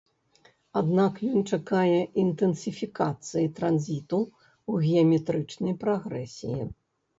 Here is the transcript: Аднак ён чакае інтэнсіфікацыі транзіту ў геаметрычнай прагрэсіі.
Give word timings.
Аднак 0.79 1.19
ён 1.33 1.43
чакае 1.57 1.99
інтэнсіфікацыі 2.23 3.53
транзіту 3.61 4.21
ў 4.71 4.73
геаметрычнай 4.91 5.79
прагрэсіі. 5.87 6.61